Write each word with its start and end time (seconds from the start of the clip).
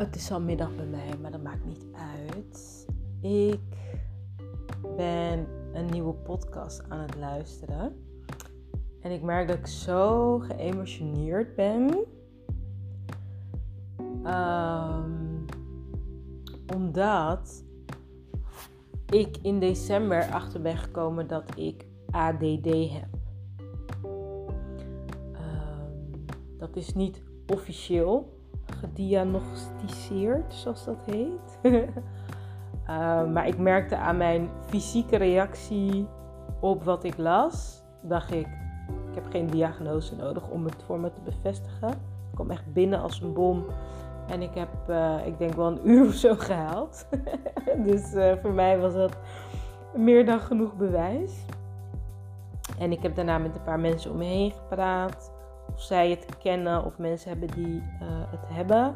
Het 0.00 0.16
is 0.16 0.30
al 0.30 0.40
middag 0.40 0.76
bij 0.76 0.86
mij, 0.86 1.18
maar 1.20 1.30
dat 1.30 1.42
maakt 1.42 1.64
niet 1.64 1.86
uit. 1.92 2.86
Ik 3.20 3.60
ben 4.96 5.46
een 5.72 5.86
nieuwe 5.86 6.12
podcast 6.12 6.84
aan 6.88 6.98
het 6.98 7.16
luisteren. 7.16 8.04
En 9.00 9.10
ik 9.10 9.22
merk 9.22 9.48
dat 9.48 9.56
ik 9.56 9.66
zo 9.66 10.38
geëmotioneerd 10.38 11.54
ben. 11.54 12.04
Ehm, 14.24 15.12
omdat 16.74 17.64
ik 19.06 19.36
in 19.42 19.58
december 19.58 20.30
achter 20.32 20.60
ben 20.60 20.76
gekomen 20.76 21.26
dat 21.26 21.56
ik 21.56 21.86
ADD 22.10 22.64
heb. 22.92 23.18
Ehm, 25.32 25.92
dat 26.58 26.76
is 26.76 26.94
niet 26.94 27.22
officieel 27.46 28.39
gediagnosticeerd, 28.72 30.54
zoals 30.54 30.84
dat 30.84 31.02
heet. 31.04 31.58
uh, 31.62 31.82
maar 33.34 33.46
ik 33.46 33.58
merkte 33.58 33.96
aan 33.96 34.16
mijn 34.16 34.48
fysieke 34.66 35.16
reactie 35.16 36.06
op 36.60 36.84
wat 36.84 37.04
ik 37.04 37.18
las, 37.18 37.82
dacht 38.00 38.30
ik, 38.30 38.46
ik 39.08 39.14
heb 39.14 39.26
geen 39.30 39.46
diagnose 39.46 40.16
nodig 40.16 40.48
om 40.48 40.64
het 40.64 40.82
voor 40.86 41.00
me 41.00 41.12
te 41.12 41.20
bevestigen. 41.20 41.88
Het 41.88 42.34
kwam 42.34 42.50
echt 42.50 42.72
binnen 42.72 43.00
als 43.00 43.20
een 43.20 43.32
bom. 43.32 43.64
En 44.26 44.42
ik 44.42 44.54
heb, 44.54 44.68
uh, 44.88 45.26
ik 45.26 45.38
denk 45.38 45.54
wel 45.54 45.66
een 45.66 45.88
uur 45.88 46.06
of 46.08 46.14
zo 46.14 46.34
gehaald. 46.34 47.06
dus 47.86 48.14
uh, 48.14 48.32
voor 48.42 48.52
mij 48.52 48.78
was 48.78 48.94
dat 48.94 49.16
meer 49.94 50.26
dan 50.26 50.40
genoeg 50.40 50.76
bewijs. 50.76 51.44
En 52.78 52.92
ik 52.92 53.02
heb 53.02 53.14
daarna 53.14 53.38
met 53.38 53.54
een 53.54 53.62
paar 53.62 53.80
mensen 53.80 54.10
om 54.10 54.16
me 54.16 54.24
heen 54.24 54.52
gepraat 54.52 55.32
of 55.74 55.82
zij 55.82 56.10
het 56.10 56.38
kennen 56.38 56.84
of 56.84 56.98
mensen 56.98 57.30
hebben 57.30 57.48
die 57.48 57.76
uh, 57.76 58.08
het 58.30 58.48
hebben. 58.48 58.94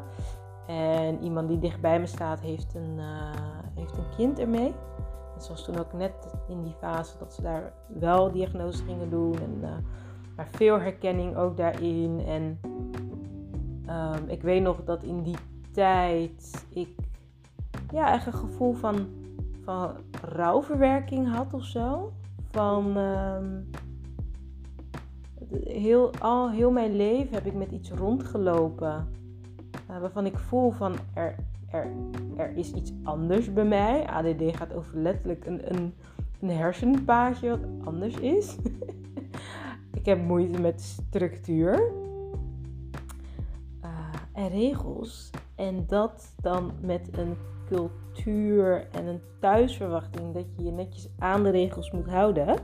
En 0.67 1.23
iemand 1.23 1.47
die 1.47 1.59
dichtbij 1.59 1.99
me 1.99 2.05
staat 2.05 2.39
heeft 2.39 2.75
een, 2.75 2.95
uh, 2.97 3.31
heeft 3.75 3.97
een 3.97 4.15
kind 4.15 4.39
ermee. 4.39 4.73
En 5.35 5.41
zoals 5.41 5.63
toen 5.63 5.77
ook 5.77 5.93
net 5.93 6.33
in 6.47 6.63
die 6.63 6.75
fase 6.79 7.17
dat 7.17 7.33
ze 7.33 7.41
daar 7.41 7.73
wel 7.87 8.31
diagnose 8.31 8.83
gingen 8.83 9.09
doen. 9.09 9.33
En, 9.33 9.59
uh, 9.61 9.69
maar 10.35 10.47
veel 10.51 10.79
herkenning 10.79 11.35
ook 11.35 11.57
daarin. 11.57 12.23
En 12.27 12.59
um, 13.89 14.29
ik 14.29 14.41
weet 14.41 14.61
nog 14.61 14.83
dat 14.83 15.03
in 15.03 15.23
die 15.23 15.37
tijd 15.71 16.65
ik 16.69 16.89
ja, 17.91 18.13
echt 18.13 18.25
een 18.25 18.33
gevoel 18.33 18.73
van, 18.73 19.07
van 19.63 19.91
rouwverwerking 20.21 21.33
had 21.35 21.53
of 21.53 21.63
zo. 21.63 22.11
Van... 22.51 22.97
Um, 22.97 23.69
heel, 25.63 26.11
al 26.19 26.51
heel 26.51 26.71
mijn 26.71 26.95
leven 26.95 27.33
heb 27.33 27.45
ik 27.45 27.53
met 27.53 27.71
iets 27.71 27.91
rondgelopen. 27.91 29.07
Uh, 29.89 29.99
waarvan 29.99 30.25
ik 30.25 30.37
voel 30.37 30.71
van 30.71 30.95
er, 31.13 31.35
er, 31.71 31.91
er 32.35 32.57
is 32.57 32.71
iets 32.71 32.93
anders 33.03 33.53
bij 33.53 33.65
mij. 33.65 34.07
ADD 34.07 34.57
gaat 34.57 34.73
over 34.73 34.99
letterlijk 34.99 35.45
een, 35.45 35.73
een, 35.73 35.93
een 36.41 36.49
hersenpaadje 36.49 37.49
wat 37.49 37.65
anders 37.83 38.15
is. 38.15 38.55
ik 39.99 40.05
heb 40.05 40.21
moeite 40.21 40.61
met 40.61 40.81
structuur 40.81 41.91
uh, 43.83 43.89
en 44.33 44.49
regels. 44.49 45.29
En 45.55 45.83
dat 45.87 46.33
dan 46.41 46.71
met 46.81 47.09
een 47.17 47.35
cultuur 47.67 48.87
en 48.91 49.05
een 49.05 49.21
thuisverwachting 49.39 50.33
dat 50.33 50.45
je 50.57 50.63
je 50.63 50.71
netjes 50.71 51.09
aan 51.19 51.43
de 51.43 51.49
regels 51.49 51.91
moet 51.91 52.07
houden. 52.07 52.55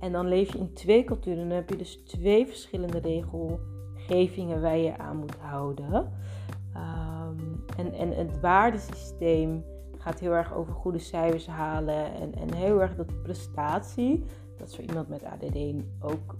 En 0.00 0.12
dan 0.12 0.28
leef 0.28 0.52
je 0.52 0.58
in 0.58 0.72
twee 0.72 1.04
culturen. 1.04 1.48
Dan 1.48 1.56
heb 1.56 1.70
je 1.70 1.76
dus 1.76 1.96
twee 1.96 2.46
verschillende 2.46 2.98
regelgevingen 2.98 4.60
waar 4.60 4.76
je 4.76 4.98
aan 4.98 5.16
moet 5.16 5.36
houden. 5.36 5.94
Um, 6.76 7.64
en, 7.76 7.92
en 7.92 8.10
het 8.10 8.40
waardesysteem 8.40 9.64
gaat 9.98 10.20
heel 10.20 10.32
erg 10.32 10.54
over 10.54 10.72
goede 10.72 10.98
cijfers 10.98 11.46
halen. 11.46 12.14
En, 12.14 12.34
en 12.34 12.54
heel 12.54 12.80
erg 12.80 12.96
dat 12.96 13.22
prestatie. 13.22 14.24
Dat 14.56 14.68
is 14.68 14.74
voor 14.74 14.84
iemand 14.84 15.08
met 15.08 15.24
ADD 15.24 15.56
ook 16.00 16.34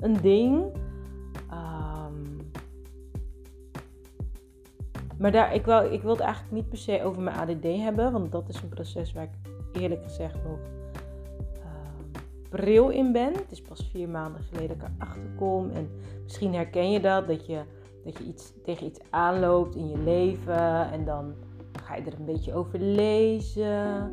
een 0.00 0.20
ding. 0.20 0.64
Um, 1.52 2.50
maar 5.18 5.32
daar, 5.32 5.54
ik, 5.54 5.64
wil, 5.64 5.92
ik 5.92 6.02
wil 6.02 6.10
het 6.10 6.20
eigenlijk 6.20 6.52
niet 6.54 6.68
per 6.68 6.78
se 6.78 7.02
over 7.02 7.22
mijn 7.22 7.36
ADD 7.36 7.62
hebben. 7.62 8.12
Want 8.12 8.32
dat 8.32 8.48
is 8.48 8.62
een 8.62 8.68
proces 8.68 9.12
waar 9.12 9.22
ik 9.22 9.50
eerlijk 9.72 10.02
gezegd 10.02 10.34
nog 10.44 10.58
bril 12.48 12.88
in 12.88 13.12
ben. 13.12 13.32
Het 13.32 13.50
is 13.50 13.62
pas 13.62 13.88
vier 13.92 14.08
maanden 14.08 14.42
geleden 14.42 14.78
dat 14.78 14.88
ik 14.88 14.94
erachter 15.02 15.30
kom. 15.36 15.70
En 15.70 15.90
misschien 16.22 16.54
herken 16.54 16.90
je 16.90 17.00
dat, 17.00 17.26
dat 17.26 17.46
je, 17.46 17.62
dat 18.04 18.18
je 18.18 18.24
iets, 18.24 18.52
tegen 18.64 18.86
iets 18.86 19.00
aanloopt 19.10 19.74
in 19.74 19.88
je 19.88 19.98
leven. 19.98 20.90
En 20.92 21.04
dan 21.04 21.34
ga 21.82 21.96
je 21.96 22.02
er 22.02 22.14
een 22.18 22.24
beetje 22.24 22.54
over 22.54 22.78
lezen. 22.78 24.10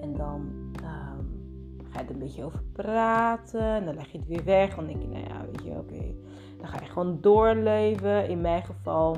En 0.00 0.12
dan 0.16 0.40
um, 0.82 1.82
ga 1.90 2.00
je 2.00 2.06
er 2.06 2.12
een 2.12 2.18
beetje 2.18 2.44
over 2.44 2.62
praten. 2.72 3.60
En 3.60 3.84
dan 3.84 3.94
leg 3.94 4.12
je 4.12 4.18
het 4.18 4.26
weer 4.26 4.44
weg. 4.44 4.74
Dan 4.74 4.86
denk 4.86 5.02
je, 5.02 5.08
nou 5.08 5.24
ja, 5.24 5.44
weet 5.52 5.64
je, 5.64 5.70
oké. 5.70 6.14
Dan 6.58 6.68
ga 6.68 6.80
je 6.80 6.90
gewoon 6.90 7.18
doorleven. 7.20 8.28
In 8.28 8.40
mijn 8.40 8.64
geval, 8.64 9.14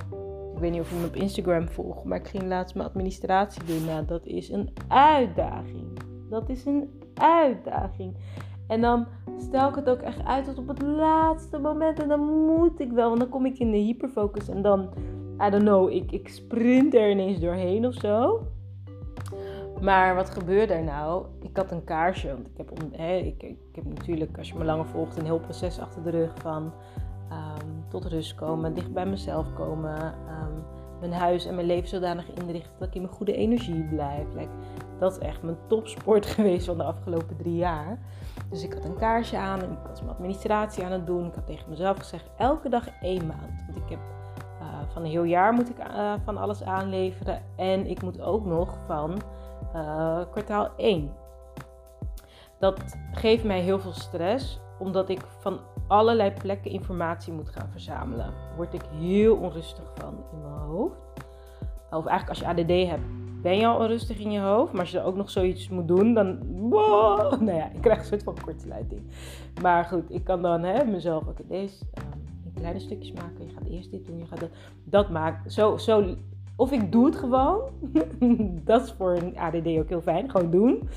ik 0.55 0.59
weet 0.59 0.71
niet 0.71 0.81
of 0.81 0.91
je 0.91 0.97
me 0.97 1.07
op 1.07 1.17
Instagram 1.17 1.69
volgt. 1.69 2.05
Maar 2.05 2.19
ik 2.19 2.28
ging 2.28 2.45
laatst 2.45 2.75
mijn 2.75 2.89
administratie 2.89 3.65
doen. 3.65 3.84
Nou, 3.84 4.05
dat 4.05 4.27
is 4.27 4.49
een 4.49 4.71
uitdaging. 4.89 5.87
Dat 6.31 6.49
is 6.49 6.65
een 6.65 7.01
uitdaging. 7.15 8.17
En 8.69 8.81
dan 8.81 9.06
stel 9.39 9.69
ik 9.69 9.75
het 9.75 9.89
ook 9.89 10.01
echt 10.01 10.25
uit 10.25 10.45
tot 10.45 10.59
op 10.59 10.69
het 10.69 10.83
laatste 10.83 11.59
moment. 11.59 12.01
En 12.01 12.09
dan 12.09 12.21
moet 12.21 12.81
ik 12.81 12.93
wel, 12.93 13.09
want 13.09 13.21
dan 13.21 13.29
kom 13.29 13.47
ik 13.47 13.59
in 13.59 13.71
de 13.71 13.77
hyperfocus. 13.77 14.49
En 14.49 14.62
dan, 14.62 14.89
I 15.47 15.51
don't 15.51 15.62
know, 15.62 15.91
ik, 15.91 16.12
ik 16.12 16.29
sprint 16.29 16.95
er 16.95 17.11
ineens 17.11 17.41
doorheen 17.41 17.87
of 17.87 17.95
zo. 17.95 18.43
Maar 19.81 20.15
wat 20.15 20.31
gebeurde 20.31 20.73
er 20.73 20.84
nou? 20.84 21.25
Ik 21.43 21.57
had 21.57 21.71
een 21.71 21.84
kaarsje. 21.84 22.28
Want 22.28 22.49
ik 22.49 22.57
heb, 22.57 22.71
ik, 23.25 23.43
ik 23.43 23.75
heb 23.75 23.84
natuurlijk, 23.84 24.39
als 24.39 24.49
je 24.49 24.59
me 24.59 24.65
langer 24.65 24.87
volgt, 24.87 25.19
een 25.19 25.25
heel 25.25 25.41
proces 25.41 25.81
achter 25.81 26.03
de 26.03 26.11
rug 26.11 26.33
van 26.41 26.73
um, 27.33 27.84
tot 27.89 28.05
rust 28.05 28.34
komen, 28.34 28.75
dicht 28.75 28.93
bij 28.93 29.07
mezelf 29.07 29.53
komen. 29.55 30.05
Um, 30.05 30.65
mijn 31.01 31.12
huis 31.12 31.47
en 31.47 31.55
mijn 31.55 31.67
leven 31.67 31.89
zodanig 31.89 32.27
inrichten 32.34 32.73
dat 32.78 32.89
ik 32.89 32.95
in 32.95 33.03
mijn 33.03 33.15
goede 33.15 33.34
energie 33.34 33.83
blijf. 33.83 34.27
Dat 34.98 35.12
is 35.12 35.19
echt 35.19 35.42
mijn 35.42 35.56
topsport 35.66 36.26
geweest 36.36 36.66
van 36.66 36.76
de 36.76 36.84
afgelopen 36.84 37.36
drie 37.36 37.56
jaar. 37.56 37.98
Dus 38.50 38.62
ik 38.62 38.72
had 38.72 38.84
een 38.84 38.97
kaarsje 38.97 39.36
aan 39.36 39.62
en 39.62 39.70
ik 39.70 39.78
was 39.88 40.00
mijn 40.00 40.12
administratie 40.12 40.84
aan 40.84 40.92
het 40.92 41.06
doen. 41.06 41.26
Ik 41.26 41.34
had 41.34 41.47
tegen 41.47 41.70
mezelf 41.70 41.98
gezegd, 41.98 42.31
elke 42.36 42.69
dag 42.69 42.88
één 43.00 43.26
maand. 43.26 43.64
Want 43.66 43.78
ik 43.78 43.88
heb 43.88 43.98
uh, 44.60 44.66
van 44.92 45.03
een 45.03 45.10
heel 45.10 45.25
jaar 45.25 45.53
moet 45.53 45.70
ik 45.70 45.78
uh, 45.78 46.12
van 46.25 46.36
alles 46.36 46.62
aanleveren. 46.62 47.42
En 47.56 47.86
ik 47.86 48.03
moet 48.03 48.20
ook 48.20 48.44
nog 48.44 48.78
van 48.86 49.20
uh, 49.75 50.20
kwartaal 50.31 50.70
1. 50.76 51.12
Dat 52.59 52.97
geeft 53.12 53.44
mij 53.44 53.60
heel 53.60 53.78
veel 53.78 53.92
stress, 53.92 54.60
omdat 54.78 55.09
ik 55.09 55.20
van 55.38 55.60
allerlei 55.86 56.32
plekken 56.32 56.70
informatie 56.70 57.32
moet 57.32 57.50
gaan 57.50 57.69
verzamelen. 57.70 58.32
Word 58.56 58.75
ik 58.75 58.82
heel 58.98 59.36
onrustig 59.36 59.84
van 59.94 60.15
in 60.32 60.41
mijn 60.42 60.54
hoofd. 60.54 60.97
Of 61.91 62.06
eigenlijk 62.06 62.28
als 62.28 62.38
je 62.38 62.47
ADD 62.47 62.91
hebt, 62.91 63.28
ben 63.48 63.59
je 63.59 63.66
al 63.66 63.78
onrustig 63.78 64.19
in 64.19 64.31
je 64.31 64.41
hoofd. 64.41 64.72
Maar 64.72 64.81
als 64.81 64.91
je 64.91 64.98
er 64.98 65.04
ook 65.04 65.16
nog 65.16 65.31
zoiets 65.31 65.69
moet 65.69 65.88
doen, 65.88 66.14
dan... 66.14 66.38
Wow, 66.70 67.31
nou 67.47 67.56
ja, 67.56 67.70
ik 67.75 67.81
krijg 67.81 67.98
een 67.98 68.04
soort 68.04 68.22
van 68.22 68.36
kortsluiting. 68.44 69.03
Maar 69.62 69.84
goed, 69.84 70.10
ik 70.10 70.25
kan 70.25 70.42
dan 70.42 70.62
hè, 70.62 70.84
mezelf... 70.84 71.26
Oké, 71.26 71.42
deze 71.48 71.84
um, 71.98 72.22
in 72.44 72.53
kleine 72.54 72.81
stukjes 72.81 73.12
maken. 73.12 73.47
Je 73.47 73.53
gaat 73.54 73.69
eerst 73.69 73.91
dit 73.91 74.06
doen, 74.06 74.19
je 74.19 74.26
gaat 74.26 74.41
dat... 74.41 74.50
Dat 74.84 75.10
maakt 75.10 75.53
zo... 75.53 75.76
zo 75.76 76.14
of 76.56 76.72
ik 76.72 76.92
doe 76.92 77.06
het 77.06 77.16
gewoon. 77.16 77.60
dat 78.64 78.84
is 78.84 78.92
voor 78.92 79.16
een 79.16 79.38
ADD 79.38 79.66
ook 79.66 79.88
heel 79.88 80.00
fijn. 80.00 80.30
Gewoon 80.30 80.50
doen. 80.50 80.88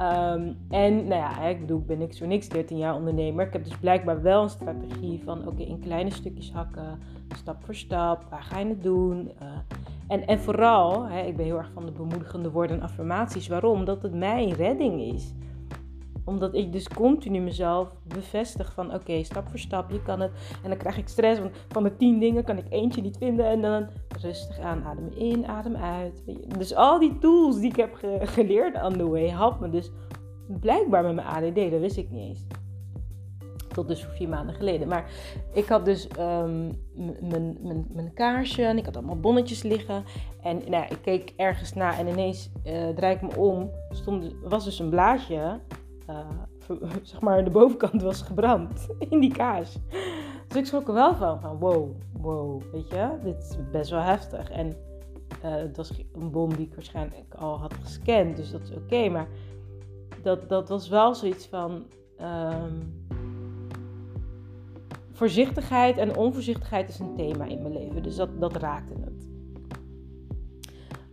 Um, 0.00 0.56
en 0.68 0.94
nou 0.94 1.20
ja, 1.20 1.40
ik 1.40 1.60
bedoel, 1.60 1.80
ben 1.80 1.98
niks 1.98 2.18
voor 2.18 2.26
niks 2.26 2.48
13 2.48 2.78
jaar 2.78 2.94
ondernemer. 2.94 3.46
Ik 3.46 3.52
heb 3.52 3.64
dus 3.64 3.76
blijkbaar 3.76 4.22
wel 4.22 4.42
een 4.42 4.50
strategie 4.50 5.22
van 5.24 5.46
oké, 5.48 5.62
in 5.62 5.78
kleine 5.78 6.10
stukjes 6.10 6.52
hakken, 6.52 6.98
stap 7.36 7.64
voor 7.64 7.74
stap. 7.74 8.26
Waar 8.30 8.42
ga 8.42 8.58
je 8.58 8.66
het 8.66 8.82
doen? 8.82 9.30
Uh, 9.42 9.48
en, 10.08 10.26
en 10.26 10.40
vooral, 10.40 11.08
hè, 11.08 11.20
ik 11.20 11.36
ben 11.36 11.44
heel 11.44 11.58
erg 11.58 11.70
van 11.74 11.86
de 11.86 11.92
bemoedigende 11.92 12.50
woorden 12.50 12.76
en 12.76 12.82
affirmaties. 12.82 13.48
Waarom? 13.48 13.78
Omdat 13.78 14.02
het 14.02 14.14
mijn 14.14 14.52
redding 14.52 15.00
is. 15.14 15.34
Omdat 16.24 16.54
ik 16.54 16.72
dus 16.72 16.88
continu 16.88 17.40
mezelf 17.40 17.94
bevestig 18.02 18.72
van 18.72 18.94
oké, 18.94 19.22
stap 19.24 19.48
voor 19.48 19.58
stap, 19.58 19.90
je 19.90 20.02
kan 20.02 20.20
het. 20.20 20.30
En 20.62 20.68
dan 20.68 20.78
krijg 20.78 20.98
ik 20.98 21.08
stress, 21.08 21.40
want 21.40 21.52
van 21.68 21.82
de 21.82 21.96
tien 21.96 22.18
dingen 22.18 22.44
kan 22.44 22.58
ik 22.58 22.66
eentje 22.68 23.02
niet 23.02 23.16
vinden. 23.16 23.46
En 23.46 23.60
dan 23.60 23.86
rustig 24.22 24.58
aan, 24.58 24.84
adem 24.84 25.08
in, 25.14 25.46
adem 25.46 25.76
uit. 25.76 26.22
Dus 26.58 26.74
al 26.74 26.98
die 26.98 27.18
tools 27.18 27.60
die 27.60 27.70
ik 27.70 27.76
heb 27.76 27.94
ge 27.94 28.18
geleerd 28.36 28.82
on 28.82 28.92
the 28.92 29.08
way, 29.08 29.28
helpen 29.28 29.60
me 29.60 29.70
dus 29.70 29.90
blijkbaar 30.46 31.02
met 31.02 31.14
mijn 31.14 31.26
ADD. 31.26 31.70
Dat 31.70 31.80
wist 31.80 31.96
ik 31.96 32.10
niet 32.10 32.28
eens. 32.28 32.46
Tot 33.68 33.88
dus 33.88 34.06
vier 34.14 34.28
maanden 34.28 34.54
geleden. 34.54 34.88
Maar 34.88 35.10
ik 35.52 35.66
had 35.66 35.84
dus 35.84 36.08
um, 36.18 36.70
mijn 37.92 38.10
kaarsje 38.14 38.64
en 38.64 38.78
ik 38.78 38.84
had 38.84 38.96
allemaal 38.96 39.20
bonnetjes 39.20 39.62
liggen. 39.62 40.04
En 40.42 40.60
nou, 40.68 40.84
ik 40.88 40.98
keek 41.02 41.32
ergens 41.36 41.72
naar 41.72 41.98
en 41.98 42.06
ineens 42.06 42.50
uh, 42.66 42.88
draai 42.88 43.14
ik 43.14 43.22
me 43.22 43.36
om. 43.36 43.70
Stond, 43.90 44.34
was 44.42 44.64
dus 44.64 44.78
een 44.78 44.90
blaadje. 44.90 45.60
Uh, 46.10 46.18
zeg 47.02 47.20
maar, 47.20 47.44
de 47.44 47.50
bovenkant 47.50 48.02
was 48.02 48.22
gebrand 48.22 48.86
in 49.10 49.20
die 49.20 49.32
kaas. 49.32 49.78
Ik 50.54 50.66
schrok 50.66 50.88
er 50.88 50.94
wel 50.94 51.14
van, 51.14 51.40
van 51.40 51.58
wow, 51.58 51.90
wow, 52.12 52.62
weet 52.72 52.88
je, 52.88 53.10
dit 53.22 53.38
is 53.38 53.56
best 53.70 53.90
wel 53.90 54.00
heftig. 54.00 54.50
En 54.50 54.76
Uh, 55.44 55.54
het 55.54 55.76
was 55.76 55.90
een 56.12 56.30
bom 56.30 56.56
die 56.56 56.66
ik 56.66 56.74
waarschijnlijk 56.74 57.34
al 57.34 57.58
had 57.58 57.74
gescand, 57.74 58.36
dus 58.36 58.50
dat 58.50 58.62
is 58.62 58.70
oké. 58.70 59.08
maar 59.08 59.28
dat, 60.22 60.48
dat 60.48 60.68
was 60.68 60.88
wel 60.88 61.14
zoiets 61.14 61.46
van. 61.46 61.86
Ehm, 62.16 62.80
voorzichtigheid 65.12 65.96
en 65.96 66.16
onvoorzichtigheid 66.16 66.88
is 66.88 66.98
een 66.98 67.14
thema 67.16 67.44
in 67.44 67.62
mijn 67.62 67.74
leven. 67.74 68.02
Dus 68.02 68.16
dat, 68.16 68.40
dat 68.40 68.56
raakte 68.56 68.94
het. 69.00 69.28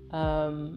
Ehm, 0.09 0.75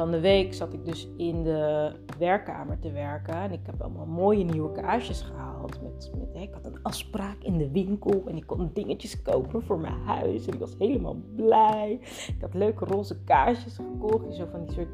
van 0.00 0.10
de 0.10 0.20
week 0.20 0.54
zat 0.54 0.72
ik 0.72 0.84
dus 0.84 1.08
in 1.16 1.42
de 1.42 1.92
werkkamer 2.18 2.78
te 2.78 2.92
werken. 2.92 3.34
En 3.34 3.52
ik 3.52 3.60
heb 3.66 3.80
allemaal 3.80 4.06
mooie 4.06 4.44
nieuwe 4.44 4.72
kaarsjes 4.72 5.20
gehaald. 5.20 5.82
Met, 5.82 6.12
met, 6.18 6.42
ik 6.42 6.54
had 6.54 6.64
een 6.64 6.82
afspraak 6.82 7.42
in 7.42 7.58
de 7.58 7.70
winkel. 7.70 8.22
En 8.26 8.36
ik 8.36 8.46
kon 8.46 8.70
dingetjes 8.72 9.22
kopen 9.22 9.62
voor 9.62 9.78
mijn 9.78 10.00
huis. 10.04 10.46
En 10.46 10.52
ik 10.52 10.60
was 10.60 10.74
helemaal 10.78 11.16
blij. 11.36 11.98
Ik 12.26 12.40
had 12.40 12.54
leuke 12.54 12.84
roze 12.84 13.24
kaarsjes 13.24 13.76
gekocht. 13.76 14.34
Zo 14.34 14.46
van 14.50 14.64
die 14.64 14.72
soort 14.72 14.88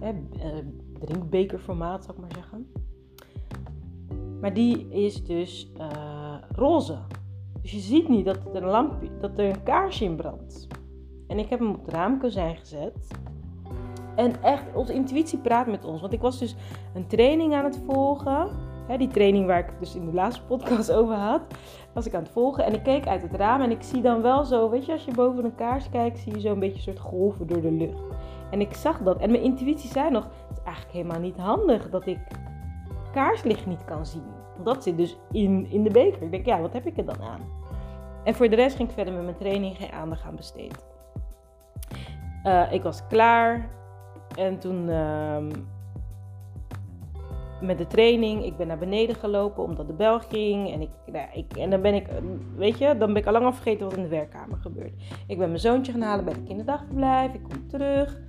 hè, 0.00 0.08
eh, 0.08 0.64
drinkbekerformaat, 0.98 2.04
zou 2.04 2.16
ik 2.16 2.22
maar 2.22 2.34
zeggen. 2.34 2.66
Maar 4.40 4.54
die 4.54 4.88
is 4.88 5.24
dus 5.24 5.72
uh, 5.78 6.34
roze. 6.54 6.98
Dus 7.62 7.72
je 7.72 7.78
ziet 7.78 8.08
niet 8.08 8.24
dat 8.24 8.38
er 8.54 8.62
een, 8.62 8.68
lampje, 8.68 9.08
dat 9.20 9.38
er 9.38 9.44
een 9.44 9.62
kaarsje 9.62 10.04
in 10.04 10.16
brandt. 10.16 10.66
En 11.26 11.38
ik 11.38 11.48
heb 11.48 11.58
hem 11.58 11.70
op 11.70 11.84
het 11.84 11.94
raamkozijn 11.94 12.56
gezet. 12.56 13.08
En 14.14 14.42
echt, 14.42 14.64
onze 14.74 14.92
intuïtie 14.92 15.38
praat 15.38 15.66
met 15.66 15.84
ons. 15.84 16.00
Want 16.00 16.12
ik 16.12 16.20
was 16.20 16.38
dus 16.38 16.56
een 16.94 17.06
training 17.06 17.54
aan 17.54 17.64
het 17.64 17.80
volgen. 17.86 18.48
Hè, 18.86 18.96
die 18.96 19.08
training 19.08 19.46
waar 19.46 19.58
ik 19.58 19.78
dus 19.78 19.94
in 19.94 20.06
de 20.06 20.12
laatste 20.12 20.42
podcast 20.42 20.92
over 20.98 21.14
had. 21.14 21.40
Was 21.92 22.06
ik 22.06 22.14
aan 22.14 22.22
het 22.22 22.32
volgen. 22.32 22.64
En 22.64 22.74
ik 22.74 22.82
keek 22.82 23.06
uit 23.06 23.22
het 23.22 23.34
raam 23.34 23.60
en 23.60 23.70
ik 23.70 23.82
zie 23.82 24.02
dan 24.02 24.22
wel 24.22 24.44
zo, 24.44 24.70
weet 24.70 24.86
je, 24.86 24.92
als 24.92 25.04
je 25.04 25.14
boven 25.14 25.44
een 25.44 25.54
kaars 25.54 25.88
kijkt, 25.88 26.18
zie 26.18 26.34
je 26.34 26.40
zo 26.40 26.52
een 26.52 26.58
beetje 26.58 26.76
een 26.76 26.82
soort 26.82 26.98
golven 26.98 27.46
door 27.46 27.60
de 27.60 27.72
lucht. 27.72 28.02
En 28.50 28.60
ik 28.60 28.74
zag 28.74 28.98
dat. 28.98 29.18
En 29.18 29.30
mijn 29.30 29.42
intuïtie 29.42 29.90
zei 29.90 30.10
nog, 30.10 30.24
het 30.24 30.58
is 30.58 30.64
eigenlijk 30.64 30.94
helemaal 30.94 31.20
niet 31.20 31.36
handig 31.36 31.90
dat 31.90 32.06
ik 32.06 32.18
kaarslicht 33.12 33.66
niet 33.66 33.84
kan 33.84 34.06
zien. 34.06 34.24
Dat 34.64 34.82
zit 34.82 34.96
dus 34.96 35.18
in, 35.30 35.66
in 35.70 35.82
de 35.82 35.90
beker. 35.90 36.22
Ik 36.22 36.30
denk, 36.30 36.46
ja, 36.46 36.60
wat 36.60 36.72
heb 36.72 36.86
ik 36.86 36.96
er 36.96 37.04
dan 37.04 37.22
aan? 37.22 37.40
En 38.24 38.34
voor 38.34 38.48
de 38.48 38.56
rest 38.56 38.76
ging 38.76 38.88
ik 38.88 38.94
verder 38.94 39.14
met 39.14 39.24
mijn 39.24 39.36
training 39.36 39.76
geen 39.76 39.92
aandacht 39.92 40.24
aan 40.24 40.36
besteed. 40.36 40.84
Uh, 42.44 42.72
ik 42.72 42.82
was 42.82 43.06
klaar. 43.06 43.68
En 44.36 44.58
toen 44.58 44.88
uh, 44.88 45.36
met 47.60 47.78
de 47.78 47.86
training, 47.86 48.44
ik 48.44 48.56
ben 48.56 48.66
naar 48.66 48.78
beneden 48.78 49.14
gelopen 49.14 49.62
omdat 49.62 49.86
de 49.86 49.92
bel 49.92 50.20
ging. 50.20 50.72
En, 50.72 50.80
ik, 50.80 50.90
nou, 51.06 51.26
ik, 51.32 51.56
en 51.56 51.70
dan 51.70 51.80
ben 51.80 51.94
ik, 51.94 52.06
weet 52.56 52.78
je, 52.78 52.96
dan 52.98 53.12
ben 53.12 53.16
ik 53.16 53.26
al 53.26 53.32
lang 53.32 53.44
al 53.44 53.52
vergeten 53.52 53.84
wat 53.84 53.96
in 53.96 54.02
de 54.02 54.08
werkkamer 54.08 54.58
gebeurt. 54.58 54.92
Ik 55.26 55.38
ben 55.38 55.48
mijn 55.48 55.60
zoontje 55.60 55.92
gaan 55.92 56.02
halen 56.02 56.24
bij 56.24 56.34
de 56.34 56.42
kinderdagverblijf. 56.42 57.34
Ik 57.34 57.42
kom 57.42 57.68
terug. 57.68 58.20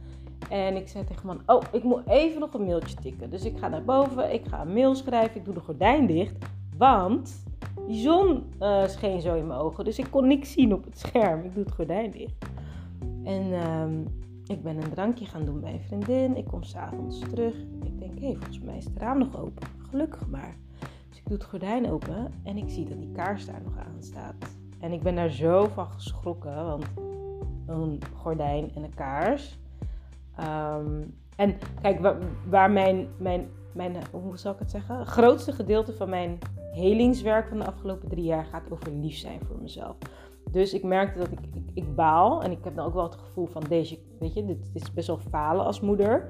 En 0.50 0.76
ik 0.76 0.88
zei 0.88 1.04
tegen 1.04 1.28
man, 1.28 1.42
oh, 1.46 1.62
ik 1.72 1.84
moet 1.84 2.08
even 2.08 2.40
nog 2.40 2.54
een 2.54 2.66
mailtje 2.66 2.96
tikken. 2.96 3.30
Dus 3.30 3.46
ik 3.46 3.58
ga 3.58 3.68
naar 3.68 3.84
boven, 3.84 4.34
ik 4.34 4.46
ga 4.46 4.62
een 4.62 4.74
mail 4.74 4.96
schrijven, 4.96 5.36
ik 5.36 5.46
doe 5.46 5.54
de 5.54 5.60
gordijn 5.60 6.06
dicht. 6.06 6.36
Want 6.78 7.44
die 7.88 8.02
zon 8.02 8.44
uh, 8.60 8.88
scheen 8.88 9.22
zo 9.22 9.36
in 9.36 9.48
mijn 9.48 9.60
ogen, 9.60 9.86
dus 9.86 10.00
ik 10.00 10.08
kon 10.10 10.28
niks 10.28 10.52
zien 10.52 10.74
op 10.74 10.84
het 10.84 11.00
scherm. 11.00 11.44
Ik 11.44 11.54
doe 11.54 11.64
het 11.64 11.74
gordijn 11.74 12.12
dicht. 12.12 12.46
En 13.24 13.48
uh, 13.48 13.86
ik 14.48 14.63
ben 14.63 14.84
een 14.84 14.90
drankje 14.90 15.25
gaan 15.25 15.45
doen 15.45 15.60
bij 15.60 15.74
een 15.74 15.81
vriendin. 15.81 16.38
Ik 16.38 16.45
kom 16.45 16.63
s'avonds 16.63 17.19
terug. 17.19 17.56
Ik 17.84 18.00
denk, 18.00 18.19
hé, 18.19 18.25
hey, 18.25 18.36
volgens 18.36 18.60
mij 18.60 18.78
is 18.78 18.86
het 18.86 18.98
raam 18.98 19.18
nog 19.18 19.38
open. 19.38 19.68
Gelukkig 19.90 20.28
maar. 20.28 20.56
Dus 21.10 21.18
ik 21.18 21.25
doe 21.25 21.38
het 21.38 21.45
gordijn 21.45 21.90
open 21.90 22.34
en 22.44 22.57
ik 22.57 22.69
zie 22.69 22.86
dat 22.86 23.00
die 23.00 23.12
kaars 23.12 23.45
daar 23.45 23.62
nog 23.63 23.78
aan 23.78 24.04
staat. 24.04 24.36
En 24.80 24.92
ik 24.92 25.01
ben 25.01 25.16
daar 25.16 25.30
zo 25.30 25.68
van 25.68 25.88
geschrokken, 25.88 26.66
want 26.66 26.86
een 27.66 28.00
gordijn 28.16 28.72
en 28.75 28.84
een 28.84 28.94
kaars. 28.94 29.60
Um, 30.40 31.16
en 31.36 31.57
kijk, 31.81 32.00
waar, 32.00 32.18
waar 32.50 32.72
mijn, 32.72 33.07
mijn, 33.18 33.50
mijn, 33.74 33.96
hoe 34.12 34.38
zal 34.38 34.54
ik 34.54 34.60
het 34.60 34.72
zeggen? 34.72 35.00
Het 35.00 35.07
grootste 35.07 35.51
gedeelte 35.51 35.94
van 35.94 36.10
mijn 36.10 36.38
helingswerk 36.72 37.48
van 37.48 37.60
de 37.60 37.66
afgelopen 37.66 38.10
drie 38.10 38.24
jaar 38.24 38.46
gaat 38.46 38.72
over 38.72 38.92
lief 38.92 39.16
zijn 39.16 39.39
voor 39.46 39.57
mezelf. 39.62 39.96
Dus 40.51 40.74
ik 40.74 40.84
merkte 40.84 41.19
dat 41.19 41.31
ik, 41.31 41.40
ik, 41.54 41.63
ik, 41.74 41.95
baal. 41.95 42.44
En 42.44 42.51
ik 42.51 42.63
heb 42.63 42.75
dan 42.75 42.86
ook 42.86 42.94
wel 42.94 43.04
het 43.04 43.16
gevoel 43.16 43.45
van 43.45 43.63
deze, 43.69 44.00
weet 44.19 44.34
je, 44.34 44.45
dit, 44.45 44.69
is 44.74 44.94
best 44.94 45.07
wel 45.07 45.18
falen 45.18 45.66
als 45.66 45.81
moeder. 45.81 46.30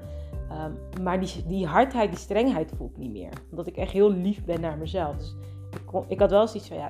Um, 0.52 1.02
maar 1.02 1.20
die, 1.20 1.44
die 1.46 1.66
hardheid, 1.66 2.10
die 2.10 2.18
strengheid 2.18 2.72
voel 2.76 2.90
ik 2.90 2.96
niet 2.96 3.12
meer. 3.12 3.32
Omdat 3.50 3.66
ik 3.66 3.76
echt 3.76 3.92
heel 3.92 4.10
lief 4.10 4.44
ben 4.44 4.60
naar 4.60 4.78
mezelf. 4.78 5.16
Dus 5.16 5.36
ik, 5.70 6.02
ik 6.08 6.20
had 6.20 6.30
wel 6.30 6.48
zoiets 6.48 6.68
van, 6.68 6.76
ja, 6.76 6.88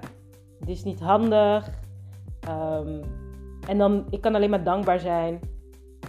dit 0.59 0.69
is 0.69 0.85
niet 0.85 1.01
handig. 1.01 1.71
Um, 2.49 3.01
en 3.69 3.79
dan, 3.79 4.05
ik 4.11 4.21
kan 4.21 4.35
alleen 4.35 4.51
maar 4.51 4.65
dankbaar 4.65 5.01
zijn. 5.01 5.41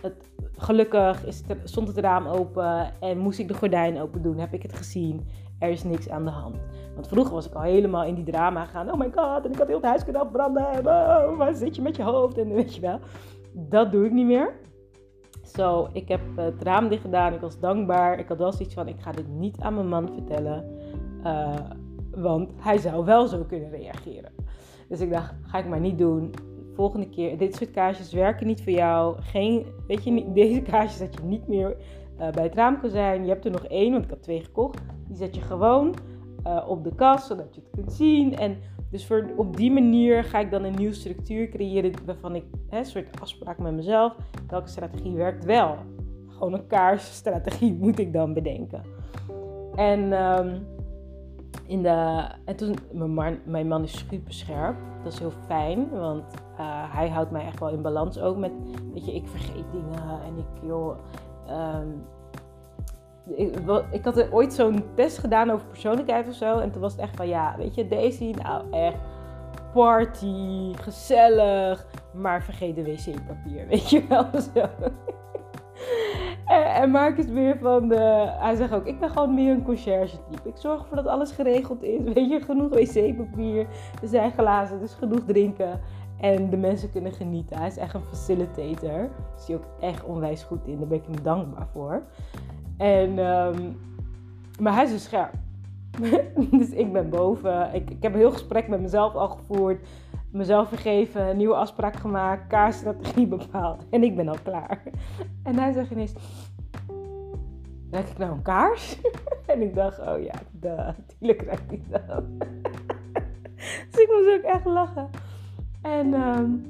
Het, 0.01 0.31
gelukkig 0.57 1.25
is 1.25 1.41
het, 1.47 1.57
stond 1.63 1.88
het 1.88 1.97
raam 1.97 2.27
open 2.27 2.91
en 3.00 3.18
moest 3.18 3.39
ik 3.39 3.47
de 3.47 3.53
gordijn 3.53 4.01
open 4.01 4.21
doen. 4.21 4.38
Heb 4.38 4.53
ik 4.53 4.61
het 4.61 4.73
gezien. 4.73 5.27
Er 5.60 5.69
is 5.69 5.84
niks 5.84 6.10
aan 6.10 6.24
de 6.24 6.31
hand. 6.31 6.56
Want 6.94 7.07
vroeger 7.07 7.34
was 7.34 7.48
ik 7.48 7.54
al 7.54 7.62
helemaal 7.62 8.04
in 8.04 8.16
die 8.16 8.24
drama 8.24 8.66
gaan. 8.66 8.92
Oh 8.92 9.00
my 9.00 9.12
god, 9.16 9.46
en 9.46 9.52
ik 9.52 9.57
had 9.57 9.68
heel 9.68 9.75
het 9.75 9.86
huis 9.86 10.04
kunnen 10.04 10.22
afbranden. 10.22 10.69
En 10.69 10.80
oh, 10.80 11.38
waar 11.38 11.54
zit 11.54 11.75
je 11.75 11.81
met 11.81 11.96
je 11.96 12.04
hoofd? 12.04 12.38
En 12.38 12.54
weet 12.54 12.75
je 12.75 12.81
wel. 12.81 13.00
Dat 13.54 13.92
doe 13.92 14.06
ik 14.06 14.12
niet 14.12 14.25
meer. 14.25 14.54
Zo, 15.44 15.88
ik 15.92 16.07
heb 16.07 16.22
het 16.36 16.63
raam 16.63 16.88
dicht 16.88 17.02
gedaan. 17.02 17.34
Ik 17.34 17.40
was 17.40 17.60
dankbaar. 17.60 18.19
Ik 18.19 18.28
had 18.28 18.38
wel 18.38 18.52
zoiets 18.52 18.74
van, 18.74 18.88
ik 18.88 19.00
ga 19.00 19.12
dit 19.12 19.28
niet 19.28 19.60
aan 19.60 19.74
mijn 19.74 19.88
man 19.88 20.10
vertellen. 20.13 20.66
Uh, 21.24 21.56
want 22.16 22.52
hij 22.57 22.78
zou 22.78 23.06
wel 23.06 23.28
zo 23.28 23.44
kunnen 23.48 23.69
reageren. 23.69 24.31
Dus 24.90 25.02
ik 25.02 25.12
dacht, 25.12 25.34
ga 25.42 25.57
ik 25.57 25.68
maar 25.68 25.80
niet 25.80 25.98
doen. 25.98 26.31
Volgende 26.74 27.10
keer, 27.10 27.38
dit 27.38 27.56
soort 27.56 27.72
kaarsjes 27.72 28.13
werken 28.13 28.48
niet 28.48 28.63
voor 28.63 28.74
jou. 28.74 29.22
Geen, 29.22 29.66
weet 29.88 30.04
je, 30.04 30.31
deze 30.34 30.62
kaarsjes 30.62 30.98
zet 30.98 31.13
je 31.13 31.24
niet 31.24 31.48
meer 31.48 31.75
uh, 32.19 32.30
bij 32.30 32.44
het 32.44 32.54
raamkozijn. 32.54 33.24
Je 33.24 33.30
hebt 33.30 33.46
er 33.46 33.52
nog 33.52 33.66
één, 33.66 33.92
want 33.92 34.04
ik 34.04 34.10
had 34.10 34.24
twee 34.24 34.44
gekocht. 34.44 34.81
Die 35.07 35.16
zet 35.16 35.36
je 35.36 35.42
gewoon 35.42 35.96
uh, 36.48 36.66
op 36.68 36.84
de 36.84 36.96
kast, 36.96 37.28
zodat 37.28 37.56
je 37.56 37.62
het 37.62 37.69
kunt 37.69 37.94
zien. 37.94 38.38
En 38.38 38.57
dus 38.92 39.06
voor, 39.06 39.30
op 39.36 39.57
die 39.57 39.72
manier 39.72 40.24
ga 40.24 40.40
ik 40.40 40.52
dan 40.52 40.63
een 40.63 40.75
nieuwe 40.75 40.94
structuur 40.94 41.50
creëren 41.50 41.92
waarvan 42.06 42.36
ik 42.36 42.44
hè, 42.69 42.78
een 42.78 42.86
soort 42.86 43.22
afspraak 43.22 43.57
met 43.57 43.74
mezelf. 43.74 44.16
Welke 44.48 44.68
strategie 44.68 45.16
werkt 45.16 45.46
wel? 45.46 45.75
Gewoon 46.28 46.54
een 46.54 46.68
kaarsstrategie 46.68 47.74
moet 47.81 48.00
ik 48.00 48.13
dan 48.13 48.34
bedenken. 48.34 48.81
En, 49.75 50.13
um, 50.13 50.68
in 51.68 51.81
de, 51.81 52.28
en 52.46 52.56
toen, 52.56 52.75
mijn 52.92 53.14
man, 53.14 53.38
mijn 53.45 53.68
man 53.68 53.83
is 53.83 53.97
super 53.97 54.33
scherp. 54.33 54.76
Dat 55.04 55.14
is 55.14 55.19
heel 55.19 55.33
fijn, 55.45 55.90
want 55.90 56.24
uh, 56.59 56.94
hij 56.94 57.09
houdt 57.09 57.31
mij 57.31 57.45
echt 57.45 57.59
wel 57.59 57.69
in 57.69 57.81
balans 57.81 58.19
ook 58.19 58.38
met, 58.38 58.52
weet 58.94 59.06
je, 59.06 59.16
ik 59.16 59.28
vergeet 59.28 59.71
dingen 59.71 60.21
en 60.26 60.38
ik, 60.38 60.68
joh, 60.68 60.97
um, 61.50 62.04
ik, 63.91 64.03
had 64.03 64.31
ooit 64.31 64.53
zo'n 64.53 64.83
test 64.95 65.17
gedaan 65.17 65.49
over 65.51 65.67
persoonlijkheid 65.67 66.27
of 66.27 66.33
zo. 66.33 66.59
En 66.59 66.71
toen 66.71 66.81
was 66.81 66.91
het 66.91 67.01
echt 67.01 67.15
van, 67.15 67.27
ja, 67.27 67.55
weet 67.57 67.75
je, 67.75 67.87
Daisy, 67.87 68.33
nou 68.44 68.71
echt 68.71 68.97
party, 69.73 70.73
gezellig, 70.73 71.85
maar 72.13 72.44
vergeet 72.44 72.75
de 72.75 72.83
wc-papier, 72.83 73.67
weet 73.71 73.89
je 73.89 74.07
wel. 74.07 74.27
Zo. 74.53 74.69
en, 76.45 76.73
en 76.73 76.89
Mark 76.89 77.17
is 77.17 77.27
meer 77.27 77.57
van 77.57 77.87
de, 77.87 78.33
hij 78.37 78.55
zegt 78.55 78.73
ook, 78.73 78.85
ik 78.85 78.99
ben 78.99 79.09
gewoon 79.09 79.33
meer 79.33 79.53
een 79.53 79.63
conciërge 79.63 80.17
type. 80.29 80.49
Ik 80.49 80.57
zorg 80.57 80.81
ervoor 80.81 80.95
dat 80.95 81.07
alles 81.07 81.31
geregeld 81.31 81.83
is, 81.83 81.99
weet 82.13 82.29
je, 82.29 82.41
genoeg 82.41 82.69
wc-papier, 82.69 83.67
er 84.01 84.07
zijn 84.07 84.31
glazen, 84.31 84.79
dus 84.79 84.94
genoeg 84.94 85.23
drinken. 85.25 85.81
En 86.19 86.49
de 86.49 86.57
mensen 86.57 86.91
kunnen 86.91 87.11
genieten. 87.11 87.57
Hij 87.57 87.67
is 87.67 87.77
echt 87.77 87.94
een 87.94 88.01
facilitator. 88.01 88.89
Daar 88.89 89.09
is 89.37 89.55
ook 89.55 89.65
echt 89.79 90.03
onwijs 90.03 90.44
goed 90.44 90.65
in. 90.65 90.77
Daar 90.77 90.87
ben 90.87 90.97
ik 90.97 91.05
hem 91.05 91.23
dankbaar 91.23 91.67
voor. 91.73 92.03
En, 92.77 93.17
um, 93.19 93.77
maar 94.59 94.73
hij 94.73 94.83
is 94.83 94.91
dus 94.91 95.03
scherp. 95.03 95.33
dus 96.51 96.69
ik 96.69 96.94
ben 96.94 97.09
boven. 97.09 97.73
Ik, 97.73 97.89
ik 97.89 98.03
heb 98.03 98.13
een 98.13 98.19
heel 98.19 98.31
gesprek 98.31 98.67
met 98.67 98.81
mezelf 98.81 99.13
al 99.13 99.27
gevoerd. 99.27 99.87
Mezelf 100.31 100.69
vergeven, 100.69 101.29
een 101.29 101.37
nieuwe 101.37 101.55
afspraak 101.55 101.95
gemaakt, 101.95 102.47
kaarstrategie 102.47 103.27
bepaald. 103.37 103.83
En 103.89 104.03
ik 104.03 104.15
ben 104.15 104.27
al 104.27 104.37
klaar. 104.44 104.81
En 105.44 105.59
hij 105.59 105.71
zegt 105.71 105.91
ineens: 105.91 106.13
Ruik 107.91 108.07
ik 108.07 108.17
nou 108.17 108.31
een 108.31 108.41
kaars? 108.41 108.97
en 109.45 109.61
ik 109.61 109.75
dacht: 109.75 109.99
Oh 109.99 110.23
ja, 110.23 110.33
natuurlijk 110.61 111.41
ruik 111.41 111.71
ik 111.71 111.91
dat. 111.91 112.23
dus 113.91 114.01
ik 114.01 114.09
moest 114.11 114.37
ook 114.37 114.53
echt 114.53 114.65
lachen. 114.65 115.09
En 115.81 116.13
um, 116.13 116.65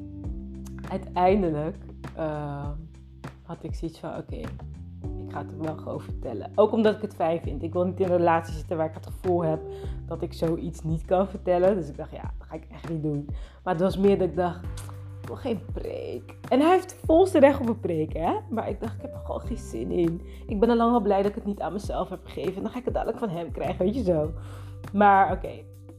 uiteindelijk 0.90 1.78
uh, 2.18 2.70
had 3.44 3.64
ik 3.64 3.76
zoiets 3.76 4.00
van: 4.00 4.18
Oké, 4.18 4.42
ga 5.36 5.42
het 5.42 5.66
wel 5.66 5.78
gewoon 5.78 6.02
vertellen. 6.02 6.52
Ook 6.56 6.72
omdat 6.72 6.96
ik 6.96 7.02
het 7.02 7.16
fijn 7.16 7.42
vind. 7.42 7.64
Ik 7.64 7.74
wil 7.74 7.86
niet 7.86 8.00
in 8.00 8.06
een 8.06 8.18
relatie 8.18 8.54
zitten 8.54 8.78
waar 8.78 8.88
ik 8.88 8.94
het 8.94 9.06
gevoel 9.06 9.44
heb 9.44 9.60
dat 10.08 10.22
ik 10.22 10.34
zoiets 10.34 10.84
niet 10.84 11.06
kan 11.06 11.28
vertellen. 11.28 11.76
Dus 11.76 11.90
ik 11.90 11.98
dacht, 11.98 12.12
ja, 12.12 12.34
dat 12.38 12.48
ga 12.48 12.56
ik 12.56 12.68
echt 12.72 12.90
niet 12.90 13.04
doen. 13.04 13.26
Maar 13.64 13.74
het 13.74 13.82
was 13.82 13.98
meer 13.98 14.18
dat 14.18 14.28
ik 14.28 14.36
dacht, 14.36 14.64
ik 15.22 15.28
wil 15.28 15.36
geen 15.36 15.60
preek. 15.74 16.38
En 16.50 16.60
hij 16.60 16.72
heeft 16.72 17.00
volste 17.06 17.40
recht 17.40 17.60
op 17.60 17.68
een 17.68 17.80
preek, 17.80 18.14
hè. 18.14 18.34
Maar 18.50 18.70
ik 18.70 18.80
dacht, 18.80 18.96
ik 18.96 19.02
heb 19.02 19.14
er 19.14 19.20
gewoon 19.26 19.42
geen 19.42 19.58
zin 19.58 19.92
in. 19.92 20.22
Ik 20.48 20.60
ben 20.60 20.70
al 20.70 20.76
lang 20.76 20.94
al 20.94 21.02
blij 21.02 21.22
dat 21.22 21.30
ik 21.30 21.36
het 21.36 21.46
niet 21.46 21.62
aan 21.62 21.74
mezelf 21.74 22.10
heb 22.10 22.20
gegeven. 22.24 22.62
Dan 22.62 22.72
ga 22.72 22.80
ik 22.80 22.86
het 22.86 22.94
dadelijk 22.94 23.20
van 23.20 23.30
hem 23.30 23.52
krijgen, 23.52 23.86
weet 23.86 23.96
je 23.96 24.04
zo. 24.04 24.32
Maar 24.94 25.32
oké, 25.32 25.52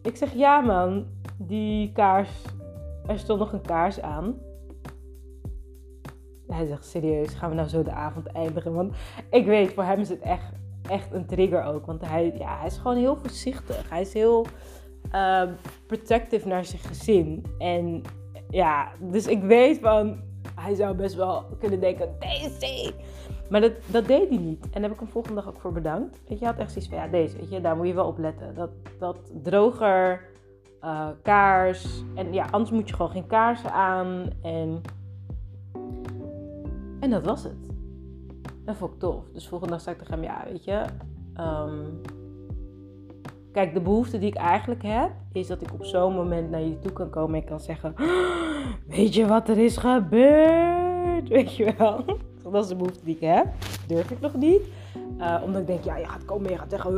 ik 0.02 0.16
zeg, 0.16 0.34
ja 0.34 0.60
man, 0.60 1.06
die 1.38 1.92
kaars, 1.92 2.44
er 3.06 3.18
stond 3.18 3.38
nog 3.38 3.52
een 3.52 3.60
kaars 3.62 4.00
aan. 4.00 4.34
Hij 6.48 6.66
zegt, 6.66 6.84
serieus, 6.84 7.34
gaan 7.34 7.50
we 7.50 7.56
nou 7.56 7.68
zo 7.68 7.82
de 7.82 7.90
avond 7.90 8.26
eindigen? 8.26 8.74
Want 8.74 8.94
ik 9.30 9.46
weet, 9.46 9.72
voor 9.72 9.84
hem 9.84 10.00
is 10.00 10.08
het 10.08 10.20
echt, 10.20 10.52
echt 10.88 11.12
een 11.12 11.26
trigger 11.26 11.64
ook. 11.64 11.86
Want 11.86 12.06
hij, 12.06 12.34
ja, 12.38 12.58
hij 12.58 12.66
is 12.66 12.76
gewoon 12.76 12.96
heel 12.96 13.16
voorzichtig. 13.16 13.90
Hij 13.90 14.00
is 14.00 14.12
heel 14.12 14.46
uh, 15.12 15.42
protective 15.86 16.48
naar 16.48 16.64
zijn 16.64 16.82
gezin. 16.82 17.44
En 17.58 18.02
ja, 18.50 18.88
dus 19.00 19.26
ik 19.26 19.42
weet 19.42 19.78
van, 19.78 20.20
hij 20.54 20.74
zou 20.74 20.96
best 20.96 21.14
wel 21.14 21.44
kunnen 21.58 21.80
denken, 21.80 22.14
Daisy. 22.18 22.92
Maar 23.50 23.60
dat, 23.60 23.72
dat 23.86 24.06
deed 24.06 24.28
hij 24.28 24.38
niet. 24.38 24.64
En 24.64 24.70
daar 24.70 24.82
heb 24.82 24.92
ik 24.92 24.98
hem 24.98 25.08
volgende 25.08 25.40
dag 25.40 25.48
ook 25.48 25.60
voor 25.60 25.72
bedankt. 25.72 26.20
Weet 26.28 26.38
je, 26.38 26.44
had 26.44 26.58
echt 26.58 26.72
zoiets 26.72 26.90
van, 26.90 26.98
ja, 26.98 27.08
deze, 27.08 27.36
weet 27.36 27.50
je, 27.50 27.60
daar 27.60 27.76
moet 27.76 27.86
je 27.86 27.94
wel 27.94 28.06
op 28.06 28.18
letten. 28.18 28.54
Dat, 28.54 28.70
dat 28.98 29.16
droger, 29.42 30.20
uh, 30.82 31.08
kaars. 31.22 32.02
En 32.14 32.32
ja, 32.32 32.46
anders 32.50 32.70
moet 32.70 32.88
je 32.88 32.94
gewoon 32.94 33.10
geen 33.10 33.26
kaarsen 33.26 33.72
aan. 33.72 34.30
En, 34.42 34.82
en 37.06 37.12
dat 37.12 37.24
was 37.24 37.44
het. 37.44 37.70
Dat 38.64 38.76
vond 38.76 38.92
ik 38.92 38.98
tof. 38.98 39.24
Dus 39.32 39.48
volgende 39.48 39.72
dag 39.72 39.82
zei 39.82 39.96
ik 39.96 40.02
tegen 40.02 40.14
hem, 40.14 40.24
ja, 40.24 40.44
weet 40.50 40.64
je... 40.64 40.84
Um, 41.40 42.00
kijk, 43.52 43.74
de 43.74 43.80
behoefte 43.80 44.18
die 44.18 44.28
ik 44.28 44.34
eigenlijk 44.34 44.82
heb, 44.82 45.10
is 45.32 45.46
dat 45.46 45.62
ik 45.62 45.72
op 45.72 45.84
zo'n 45.84 46.14
moment 46.14 46.50
naar 46.50 46.60
je 46.60 46.78
toe 46.78 46.92
kan 46.92 47.10
komen 47.10 47.40
en 47.40 47.46
kan 47.46 47.60
zeggen: 47.60 47.94
Weet 48.96 49.14
je 49.14 49.26
wat 49.26 49.48
er 49.48 49.58
is 49.58 49.76
gebeurd? 49.76 51.28
Weet 51.36 51.56
je 51.56 51.74
wel? 51.78 52.04
Dat 52.42 52.62
is 52.62 52.68
de 52.68 52.76
behoefte 52.76 53.04
die 53.04 53.14
ik 53.14 53.20
heb. 53.20 53.46
Durf 53.86 54.10
ik 54.10 54.20
nog 54.20 54.34
niet. 54.34 54.62
Uh, 55.18 55.40
omdat 55.44 55.60
ik 55.60 55.66
denk, 55.66 55.84
ja, 55.84 55.96
je 55.96 56.06
gaat 56.06 56.24
komen, 56.24 56.50
je 56.50 56.58
gaat 56.58 56.70
zeggen, 56.70 56.92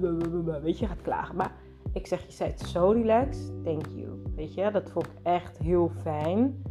weet 0.62 0.78
je, 0.78 0.84
je 0.84 0.86
gaat 0.86 1.02
klagen. 1.02 1.36
Maar 1.36 1.52
ik 1.92 2.06
zeg, 2.06 2.26
je 2.26 2.32
zei 2.32 2.50
het 2.50 2.60
zo 2.60 2.90
relaxed, 2.90 3.52
thank 3.64 3.86
you. 3.86 4.22
Weet 4.36 4.54
je, 4.54 4.70
dat 4.70 4.90
vond 4.90 5.06
ik 5.06 5.12
echt 5.22 5.58
heel 5.58 5.90
fijn. 6.02 6.62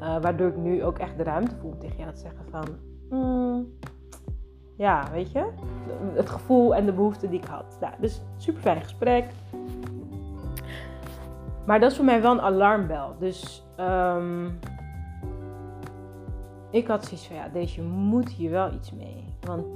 Uh, 0.00 0.20
waardoor 0.20 0.48
ik 0.48 0.56
nu 0.56 0.84
ook 0.84 0.98
echt 0.98 1.16
de 1.16 1.22
ruimte 1.22 1.54
voel 1.60 1.70
om 1.70 1.78
tegen 1.78 1.96
jou 1.96 2.12
te 2.12 2.20
zeggen 2.20 2.44
van... 2.50 2.64
Mm, 3.10 3.66
ja, 4.76 5.10
weet 5.12 5.32
je, 5.32 5.50
het 6.14 6.30
gevoel 6.30 6.74
en 6.74 6.86
de 6.86 6.92
behoefte 6.92 7.28
die 7.28 7.38
ik 7.38 7.46
had. 7.46 7.76
Nou, 7.80 7.92
dus 8.00 8.22
super 8.36 8.62
fijn 8.62 8.82
gesprek. 8.82 9.24
Maar 11.66 11.80
dat 11.80 11.90
is 11.90 11.96
voor 11.96 12.04
mij 12.04 12.22
wel 12.22 12.32
een 12.32 12.40
alarmbel. 12.40 13.14
Dus 13.18 13.66
um, 13.80 14.58
ik 16.70 16.86
had 16.86 17.04
zoiets 17.04 17.26
van, 17.26 17.36
ja, 17.36 17.48
deze 17.48 17.82
moet 17.82 18.28
hier 18.28 18.50
wel 18.50 18.72
iets 18.72 18.92
mee. 18.92 19.34
Want 19.40 19.66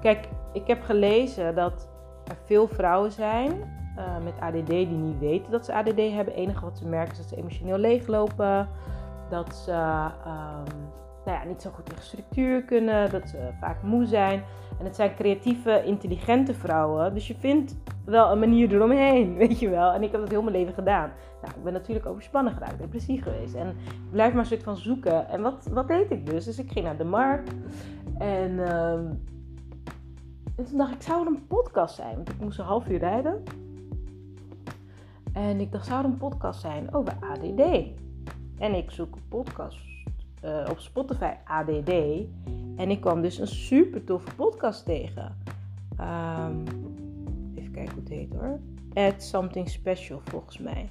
kijk, 0.00 0.28
ik 0.52 0.66
heb 0.66 0.82
gelezen 0.82 1.54
dat 1.54 1.88
er 2.24 2.36
veel 2.44 2.68
vrouwen 2.68 3.12
zijn 3.12 3.52
uh, 3.96 4.18
met 4.24 4.40
ADD 4.40 4.66
die 4.66 4.86
niet 4.86 5.18
weten 5.18 5.50
dat 5.50 5.64
ze 5.64 5.74
ADD 5.74 5.96
hebben. 5.96 6.18
Het 6.18 6.34
enige 6.34 6.64
wat 6.64 6.78
ze 6.78 6.86
merken 6.86 7.12
is 7.12 7.18
dat 7.18 7.28
ze 7.28 7.36
emotioneel 7.36 7.78
leeglopen. 7.78 8.68
Dat 9.30 9.54
ze 9.54 9.72
um, 10.26 10.88
nou 11.28 11.40
ja, 11.40 11.44
niet 11.44 11.62
zo 11.62 11.70
goed 11.70 11.86
tegen 11.86 12.02
structuur 12.02 12.62
kunnen, 12.62 13.10
dat 13.10 13.28
ze 13.28 13.48
vaak 13.60 13.82
moe 13.82 14.06
zijn. 14.06 14.42
En 14.78 14.84
het 14.84 14.96
zijn 14.96 15.14
creatieve, 15.14 15.84
intelligente 15.84 16.54
vrouwen. 16.54 17.14
Dus 17.14 17.26
je 17.26 17.34
vindt 17.34 17.76
wel 18.04 18.32
een 18.32 18.38
manier 18.38 18.74
eromheen, 18.74 19.34
weet 19.42 19.58
je 19.58 19.68
wel. 19.68 19.92
En 19.92 20.02
ik 20.02 20.10
heb 20.12 20.20
dat 20.20 20.30
heel 20.30 20.42
mijn 20.42 20.56
leven 20.56 20.74
gedaan. 20.74 21.10
Nou, 21.42 21.54
ik 21.56 21.64
ben 21.64 21.72
natuurlijk 21.72 22.06
overspannen 22.06 22.52
geraakt, 22.52 22.78
depressief 22.78 23.22
geweest. 23.22 23.54
En 23.54 23.68
ik 23.68 24.10
blijf 24.10 24.32
maar 24.32 24.40
een 24.40 24.46
soort 24.46 24.62
van 24.62 24.76
zoeken. 24.76 25.28
En 25.28 25.42
wat, 25.42 25.68
wat 25.72 25.88
deed 25.88 26.10
ik 26.10 26.26
dus? 26.26 26.44
Dus 26.44 26.58
ik 26.58 26.70
ging 26.70 26.84
naar 26.84 26.96
de 26.96 27.04
markt. 27.04 27.50
En, 28.18 28.50
uh, 28.50 28.92
en 30.56 30.64
toen 30.68 30.76
dacht 30.76 30.94
ik, 30.94 31.02
zou 31.02 31.20
er 31.20 31.26
een 31.26 31.46
podcast 31.46 31.94
zijn? 31.94 32.14
Want 32.14 32.28
ik 32.28 32.40
moest 32.40 32.58
een 32.58 32.64
half 32.64 32.88
uur 32.88 32.98
rijden. 32.98 33.42
En 35.32 35.60
ik 35.60 35.72
dacht, 35.72 35.86
zou 35.86 35.98
er 35.98 36.04
een 36.04 36.18
podcast 36.18 36.60
zijn 36.60 36.94
over 36.94 37.12
ADD? 37.20 38.06
En 38.58 38.74
ik 38.74 38.90
zoek 38.90 39.14
een 39.14 39.28
podcast 39.28 39.78
uh, 40.44 40.66
op 40.70 40.78
Spotify 40.78 41.32
ADD. 41.44 41.90
En 42.76 42.90
ik 42.90 43.00
kwam 43.00 43.22
dus 43.22 43.38
een 43.38 43.46
super 43.46 44.04
toffe 44.04 44.34
podcast 44.34 44.84
tegen. 44.84 45.36
Um, 46.00 46.64
even 47.54 47.72
kijken 47.72 47.92
hoe 47.92 48.02
het 48.02 48.08
heet 48.08 48.32
hoor. 48.32 48.58
Add 48.94 49.22
Something 49.22 49.68
Special 49.68 50.20
volgens 50.24 50.58
mij. 50.58 50.90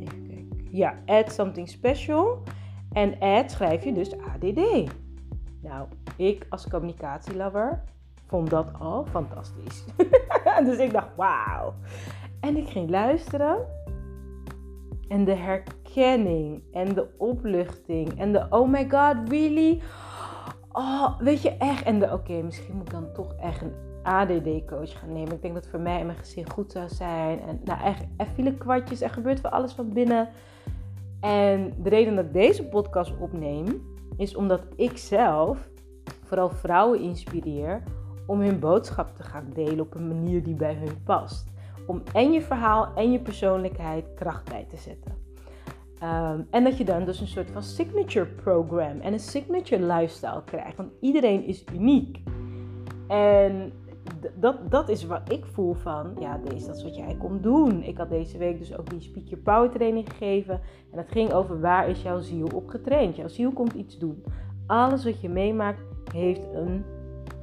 Even 0.00 0.26
kijken. 0.26 0.68
Ja, 0.70 0.98
Add 1.06 1.32
Something 1.32 1.68
Special. 1.68 2.42
En 2.92 3.20
add 3.20 3.50
schrijf 3.50 3.84
je 3.84 3.92
dus 3.92 4.12
ADD. 4.12 4.90
Nou, 5.62 5.88
ik 6.16 6.46
als 6.48 6.68
communicatielover 6.68 7.82
vond 8.26 8.50
dat 8.50 8.70
al 8.78 9.06
fantastisch. 9.10 9.84
dus 10.66 10.78
ik 10.78 10.92
dacht, 10.92 11.16
wauw. 11.16 11.74
En 12.40 12.56
ik 12.56 12.68
ging 12.68 12.90
luisteren. 12.90 13.66
En 15.08 15.24
de 15.24 15.34
herkenning 15.34 16.62
en 16.72 16.94
de 16.94 17.08
opluchting 17.16 18.18
en 18.18 18.32
de 18.32 18.46
oh 18.50 18.68
my 18.68 18.88
god, 18.90 19.28
really? 19.28 19.80
Oh, 20.72 21.20
weet 21.20 21.42
je 21.42 21.56
echt? 21.56 21.82
En 21.82 21.98
de 21.98 22.12
oké, 22.12 22.42
misschien 22.42 22.76
moet 22.76 22.86
ik 22.86 22.92
dan 22.92 23.12
toch 23.12 23.34
echt 23.34 23.62
een 23.62 23.72
ADD-coach 24.02 24.98
gaan 24.98 25.12
nemen. 25.12 25.32
Ik 25.32 25.42
denk 25.42 25.54
dat 25.54 25.66
voor 25.66 25.80
mij 25.80 26.00
en 26.00 26.06
mijn 26.06 26.18
gezin 26.18 26.50
goed 26.50 26.72
zou 26.72 26.88
zijn. 26.88 27.40
En 27.40 27.60
nou, 27.64 27.82
echt, 27.82 28.04
er 28.16 28.26
vielen 28.34 28.58
kwartjes, 28.58 29.00
er 29.00 29.10
gebeurt 29.10 29.40
wel 29.40 29.52
alles 29.52 29.72
van 29.72 29.92
binnen. 29.92 30.28
En 31.20 31.74
de 31.82 31.88
reden 31.88 32.16
dat 32.16 32.24
ik 32.24 32.32
deze 32.32 32.64
podcast 32.64 33.12
opneem, 33.20 33.82
is 34.16 34.36
omdat 34.36 34.62
ik 34.76 34.96
zelf 34.96 35.68
vooral 36.24 36.50
vrouwen 36.50 37.00
inspireer 37.00 37.82
om 38.26 38.40
hun 38.40 38.58
boodschap 38.58 39.16
te 39.16 39.22
gaan 39.22 39.50
delen 39.54 39.80
op 39.80 39.94
een 39.94 40.08
manier 40.08 40.42
die 40.42 40.54
bij 40.54 40.74
hun 40.74 41.02
past 41.04 41.50
om 41.88 42.02
en 42.12 42.32
je 42.32 42.42
verhaal 42.42 42.88
en 42.94 43.12
je 43.12 43.18
persoonlijkheid 43.18 44.04
kracht 44.14 44.44
bij 44.44 44.66
te 44.68 44.76
zetten. 44.76 45.26
Um, 46.02 46.46
en 46.50 46.64
dat 46.64 46.78
je 46.78 46.84
dan 46.84 47.04
dus 47.04 47.20
een 47.20 47.26
soort 47.26 47.50
van 47.50 47.62
signature 47.62 48.26
program 48.26 49.00
en 49.00 49.12
een 49.12 49.20
signature 49.20 49.82
lifestyle 49.82 50.42
krijgt. 50.44 50.76
Want 50.76 50.90
iedereen 51.00 51.44
is 51.44 51.64
uniek. 51.74 52.22
En 53.08 53.72
dat, 54.34 54.70
dat 54.70 54.88
is 54.88 55.06
wat 55.06 55.32
ik 55.32 55.46
voel 55.46 55.74
van, 55.74 56.16
ja, 56.18 56.40
deze, 56.44 56.66
dat 56.66 56.76
is 56.76 56.82
wat 56.82 56.96
jij 56.96 57.16
komt 57.18 57.42
doen. 57.42 57.82
Ik 57.82 57.98
had 57.98 58.10
deze 58.10 58.38
week 58.38 58.58
dus 58.58 58.78
ook 58.78 58.90
die 58.90 59.00
Speak 59.00 59.26
Your 59.26 59.44
Power 59.44 59.70
training 59.70 60.08
gegeven. 60.10 60.60
En 60.90 60.96
dat 60.96 61.08
ging 61.08 61.32
over 61.32 61.60
waar 61.60 61.88
is 61.88 62.02
jouw 62.02 62.20
ziel 62.20 62.48
op 62.54 62.68
getraind. 62.68 63.16
Jouw 63.16 63.28
ziel 63.28 63.52
komt 63.52 63.72
iets 63.72 63.98
doen. 63.98 64.24
Alles 64.66 65.04
wat 65.04 65.20
je 65.20 65.28
meemaakt 65.28 65.80
heeft 66.12 66.46
een 66.52 66.84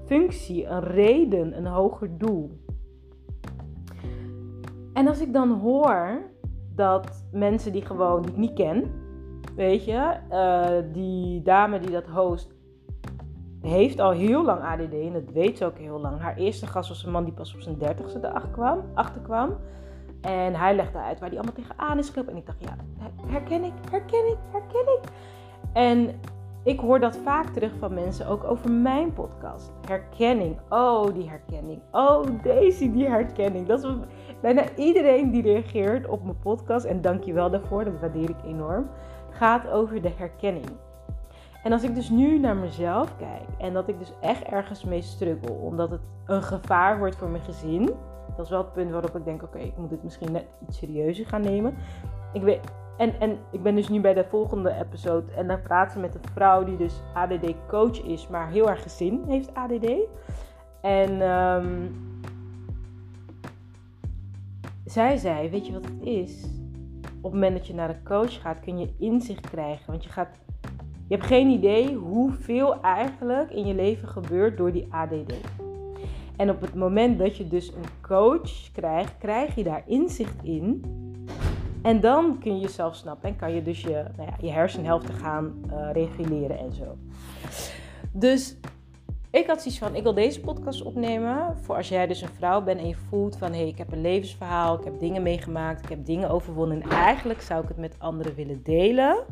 functie, 0.05 0.65
een 0.65 0.83
reden, 0.83 1.57
een 1.57 1.67
hoger 1.67 2.17
doel. 2.17 2.64
En 4.95 5.07
als 5.07 5.21
ik 5.21 5.33
dan 5.33 5.59
hoor 5.59 6.21
dat 6.75 7.25
mensen 7.31 7.71
die 7.71 7.85
gewoon, 7.85 8.25
niet 8.35 8.53
ken, 8.53 8.91
weet 9.55 9.85
je, 9.85 10.15
uh, 10.31 10.93
die 10.93 11.41
dame 11.41 11.79
die 11.79 11.91
dat 11.91 12.07
host, 12.07 12.53
heeft 13.61 13.99
al 13.99 14.11
heel 14.11 14.43
lang 14.43 14.61
ADD 14.61 14.93
en 14.93 15.13
dat 15.13 15.31
weet 15.33 15.57
ze 15.57 15.65
ook 15.65 15.77
heel 15.77 15.99
lang. 15.99 16.19
Haar 16.19 16.35
eerste 16.35 16.67
gast 16.67 16.89
was 16.89 17.03
een 17.03 17.11
man 17.11 17.23
die 17.23 17.33
pas 17.33 17.53
op 17.53 17.61
zijn 17.61 17.77
dertigste 17.77 18.19
erachter 18.23 19.21
kwam. 19.21 19.57
En 20.21 20.55
hij 20.55 20.75
legde 20.75 20.97
uit 20.97 21.19
waar 21.19 21.29
hij 21.29 21.37
allemaal 21.37 21.55
tegenaan 21.55 21.97
is 21.97 22.09
gelopen. 22.09 22.33
En 22.33 22.39
ik 22.39 22.45
dacht, 22.45 22.61
ja, 22.61 22.75
herken 23.27 23.63
ik, 23.63 23.73
herken 23.89 24.27
ik, 24.27 24.37
herken 24.51 24.81
ik. 24.81 25.01
En 25.73 26.19
ik 26.65 26.79
hoor 26.79 26.99
dat 26.99 27.17
vaak 27.17 27.47
terug 27.47 27.71
van 27.79 27.93
mensen, 27.93 28.27
ook 28.27 28.43
over 28.43 28.71
mijn 28.71 29.13
podcast. 29.13 29.71
Herkenning. 29.87 30.57
Oh, 30.69 31.13
die 31.13 31.29
herkenning. 31.29 31.81
Oh, 31.91 32.23
deze, 32.43 32.91
die 32.91 33.07
herkenning. 33.07 33.67
Dat 33.67 33.83
is 33.83 33.89
bijna 34.41 34.63
iedereen 34.75 35.31
die 35.31 35.41
reageert 35.41 36.07
op 36.07 36.23
mijn 36.23 36.39
podcast. 36.39 36.85
En 36.85 37.01
dank 37.01 37.23
je 37.23 37.33
wel 37.33 37.49
daarvoor, 37.49 37.83
dat 37.83 37.99
waardeer 37.99 38.29
ik 38.29 38.43
enorm. 38.45 38.87
Gaat 39.29 39.67
over 39.69 40.01
de 40.01 40.11
herkenning. 40.17 40.65
En 41.63 41.71
als 41.71 41.83
ik 41.83 41.95
dus 41.95 42.09
nu 42.09 42.39
naar 42.39 42.55
mezelf 42.55 43.17
kijk 43.17 43.47
en 43.57 43.73
dat 43.73 43.87
ik 43.87 43.99
dus 43.99 44.13
echt 44.21 44.43
ergens 44.43 44.83
mee 44.83 45.01
struggle, 45.01 45.51
omdat 45.51 45.89
het 45.91 46.01
een 46.25 46.43
gevaar 46.43 46.97
wordt 46.97 47.15
voor 47.15 47.29
mijn 47.29 47.43
gezin. 47.43 47.89
Dat 48.35 48.45
is 48.45 48.51
wel 48.51 48.59
het 48.59 48.73
punt 48.73 48.91
waarop 48.91 49.15
ik 49.15 49.25
denk: 49.25 49.43
oké, 49.43 49.57
ik 49.57 49.77
moet 49.77 49.89
dit 49.89 50.03
misschien 50.03 50.31
net 50.31 50.45
iets 50.67 50.77
serieuzer 50.77 51.25
gaan 51.25 51.41
nemen. 51.41 51.75
Ik 52.33 52.41
weet, 52.41 52.59
en, 52.97 53.19
en 53.19 53.37
ik 53.51 53.63
ben 53.63 53.75
dus 53.75 53.89
nu 53.89 54.01
bij 54.01 54.13
de 54.13 54.25
volgende 54.29 54.75
episode 54.81 55.31
en 55.31 55.47
dan 55.47 55.61
praten 55.61 55.95
we 55.95 56.01
met 56.01 56.15
een 56.15 56.31
vrouw 56.33 56.63
die 56.63 56.77
dus 56.77 57.01
ADD-coach 57.13 58.03
is, 58.03 58.27
maar 58.27 58.49
heel 58.49 58.69
erg 58.69 58.81
gezin 58.81 59.23
heeft 59.27 59.53
ADD. 59.53 59.91
En 60.81 61.21
um, 61.21 61.91
zij 64.85 65.17
zei, 65.17 65.49
weet 65.49 65.67
je 65.67 65.73
wat 65.73 65.85
het 65.85 66.01
is? 66.01 66.43
Op 67.21 67.31
het 67.31 67.33
moment 67.33 67.57
dat 67.57 67.67
je 67.67 67.73
naar 67.73 67.89
een 67.89 68.03
coach 68.03 68.41
gaat, 68.41 68.59
kun 68.59 68.79
je 68.79 68.93
inzicht 68.99 69.49
krijgen. 69.49 69.85
Want 69.87 70.03
je, 70.03 70.09
gaat, 70.09 70.39
je 71.07 71.15
hebt 71.15 71.25
geen 71.25 71.49
idee 71.49 71.95
hoeveel 71.95 72.81
eigenlijk 72.81 73.51
in 73.51 73.65
je 73.65 73.73
leven 73.73 74.07
gebeurt 74.07 74.57
door 74.57 74.71
die 74.71 74.87
ADD. 74.89 75.33
En 76.35 76.49
op 76.49 76.61
het 76.61 76.75
moment 76.75 77.19
dat 77.19 77.37
je 77.37 77.47
dus 77.47 77.67
een 77.73 78.01
coach 78.01 78.71
krijgt, 78.71 79.17
krijg 79.17 79.55
je 79.55 79.63
daar 79.63 79.83
inzicht 79.85 80.43
in 80.43 80.83
en 81.85 81.99
dan 81.99 82.39
kun 82.39 82.55
je 82.55 82.61
jezelf 82.61 82.95
snappen 82.95 83.29
en 83.29 83.35
kan 83.35 83.53
je 83.53 83.61
dus 83.61 83.81
je, 83.81 84.05
nou 84.17 84.29
ja, 84.29 84.35
je 84.41 84.51
hersenhelften 84.51 85.13
gaan 85.13 85.53
uh, 85.71 85.89
reguleren 85.93 86.57
en 86.57 86.73
zo. 86.73 86.97
Dus 88.11 88.57
ik 89.31 89.47
had 89.47 89.61
zoiets 89.61 89.79
van, 89.79 89.95
ik 89.95 90.03
wil 90.03 90.13
deze 90.13 90.39
podcast 90.39 90.83
opnemen 90.83 91.57
voor 91.61 91.75
als 91.75 91.89
jij 91.89 92.07
dus 92.07 92.21
een 92.21 92.33
vrouw 92.37 92.63
bent 92.63 92.79
en 92.79 92.87
je 92.87 92.95
voelt 93.09 93.37
van, 93.37 93.51
hé, 93.51 93.57
hey, 93.57 93.67
ik 93.67 93.77
heb 93.77 93.91
een 93.91 94.01
levensverhaal, 94.01 94.77
ik 94.77 94.83
heb 94.83 94.99
dingen 94.99 95.23
meegemaakt, 95.23 95.83
ik 95.83 95.89
heb 95.89 96.05
dingen 96.05 96.29
overwonnen 96.29 96.81
en 96.81 96.89
eigenlijk 96.89 97.41
zou 97.41 97.61
ik 97.63 97.67
het 97.67 97.77
met 97.77 97.95
anderen 97.97 98.35
willen 98.35 98.63
delen. 98.63 99.23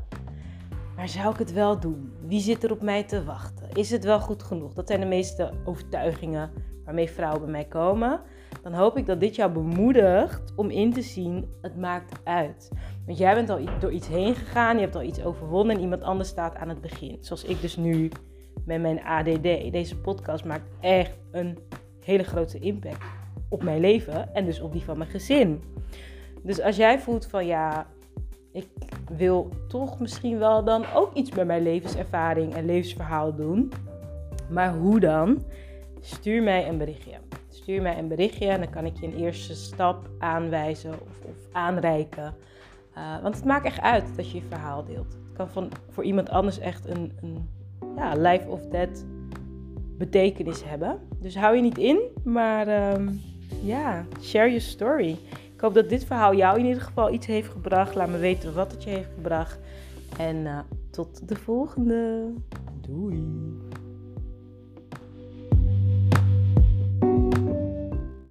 maar 0.95 1.10
zou 1.10 1.33
ik 1.33 1.39
het 1.39 1.53
wel 1.53 1.79
doen? 1.79 2.13
Wie 2.25 2.41
zit 2.41 2.63
er 2.63 2.72
op 2.72 2.81
mij 2.81 3.03
te 3.03 3.24
wachten? 3.24 3.69
Is 3.74 3.91
het 3.91 4.03
wel 4.03 4.19
goed 4.19 4.43
genoeg? 4.43 4.74
Dat 4.74 4.88
zijn 4.88 5.00
de 5.00 5.05
meeste 5.05 5.51
overtuigingen 5.65 6.51
waarmee 6.86 7.10
vrouwen 7.10 7.41
bij 7.41 7.51
mij 7.51 7.65
komen. 7.65 8.22
Dan 8.63 8.74
hoop 8.74 8.98
ik 8.98 9.05
dat 9.05 9.20
dit 9.20 9.36
jou 9.36 9.51
bemoedigt 9.51 10.53
om 10.55 10.70
in 10.70 10.93
te 10.93 11.01
zien, 11.01 11.50
het 11.62 11.77
maakt 11.77 12.20
uit. 12.24 12.72
Want 13.05 13.17
jij 13.17 13.34
bent 13.34 13.50
al 13.50 13.60
door 13.79 13.91
iets 13.91 14.08
heen 14.08 14.36
gegaan, 14.36 14.75
je 14.75 14.82
hebt 14.82 14.96
al 14.96 15.01
iets 15.01 15.24
overwonnen 15.24 15.75
en 15.75 15.82
iemand 15.82 16.01
anders 16.01 16.29
staat 16.29 16.55
aan 16.55 16.70
het 16.70 16.82
begin. 16.82 17.17
Zoals 17.20 17.43
ik 17.43 17.62
dus 17.62 17.75
nu 17.75 18.10
met 18.65 18.82
mijn 18.82 19.03
ADD. 19.03 19.72
Deze 19.72 19.98
podcast 19.98 20.46
maakt 20.46 20.70
echt 20.79 21.17
een 21.32 21.58
hele 22.05 22.24
grote 22.24 22.60
impact 22.60 23.03
op 23.50 23.63
mijn 23.63 23.79
leven 23.79 24.34
en 24.34 24.46
dus 24.46 24.62
op 24.62 24.72
die 24.72 24.84
van 24.84 24.98
mijn 24.98 25.10
gezin. 25.10 25.63
Dus 26.43 26.62
als 26.62 26.75
jij 26.75 27.00
voelt 27.00 27.25
van 27.25 27.46
ja, 27.46 27.88
ik 28.51 28.67
wil 29.17 29.50
toch 29.67 30.00
misschien 30.00 30.39
wel 30.39 30.63
dan 30.63 30.86
ook 30.93 31.13
iets 31.13 31.32
met 31.32 31.46
mijn 31.46 31.63
levenservaring 31.63 32.53
en 32.53 32.65
levensverhaal 32.65 33.36
doen. 33.36 33.72
Maar 34.50 34.74
hoe 34.74 35.00
dan? 35.00 35.43
Stuur 36.00 36.43
mij 36.43 36.67
een 36.67 36.77
berichtje. 36.77 37.17
Stuur 37.53 37.81
mij 37.81 37.98
een 37.98 38.07
berichtje 38.07 38.48
en 38.48 38.60
dan 38.60 38.69
kan 38.69 38.86
ik 38.86 39.00
je 39.00 39.05
een 39.05 39.17
eerste 39.17 39.55
stap 39.55 40.10
aanwijzen 40.17 40.91
of, 40.91 41.19
of 41.25 41.36
aanreiken. 41.51 42.36
Uh, 42.98 43.22
want 43.22 43.36
het 43.36 43.45
maakt 43.45 43.65
echt 43.65 43.81
uit 43.81 44.15
dat 44.15 44.31
je 44.31 44.38
je 44.38 44.43
verhaal 44.50 44.83
deelt. 44.83 45.13
Het 45.13 45.33
kan 45.33 45.50
van, 45.50 45.69
voor 45.89 46.03
iemand 46.03 46.29
anders 46.29 46.60
echt 46.60 46.88
een, 46.88 47.12
een 47.22 47.50
ja, 47.95 48.13
life 48.13 48.48
of 48.48 48.62
death 48.65 49.05
betekenis 49.98 50.63
hebben. 50.63 51.00
Dus 51.19 51.38
hou 51.38 51.55
je 51.55 51.62
niet 51.62 51.77
in, 51.77 52.00
maar 52.24 52.93
um, 52.93 53.22
ja, 53.62 54.05
share 54.22 54.48
your 54.48 54.62
story. 54.62 55.17
Ik 55.53 55.60
hoop 55.60 55.74
dat 55.74 55.89
dit 55.89 56.05
verhaal 56.05 56.36
jou 56.36 56.60
in 56.60 56.65
ieder 56.65 56.81
geval 56.81 57.13
iets 57.13 57.25
heeft 57.25 57.50
gebracht. 57.50 57.95
Laat 57.95 58.10
me 58.10 58.17
weten 58.17 58.53
wat 58.53 58.72
het 58.72 58.83
je 58.83 58.89
heeft 58.89 59.10
gebracht. 59.15 59.60
En 60.17 60.36
uh, 60.36 60.60
tot 60.91 61.27
de 61.27 61.36
volgende. 61.36 62.33
Doei. 62.81 63.24